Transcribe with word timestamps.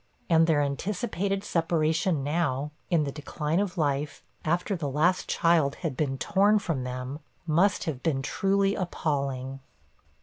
And 0.31 0.47
their 0.47 0.61
anticipated 0.63 1.43
separation 1.43 2.23
now, 2.23 2.71
in 2.89 3.03
the 3.03 3.11
decline 3.11 3.59
of 3.59 3.77
life, 3.77 4.23
after 4.43 4.75
the 4.75 4.89
last 4.89 5.29
child 5.29 5.75
had 5.85 5.95
been 5.95 6.17
torn 6.17 6.57
from 6.57 6.83
them, 6.85 7.19
must 7.45 7.83
have 7.83 8.01
been 8.01 8.23
truly 8.23 8.73
appalling. 8.73 9.59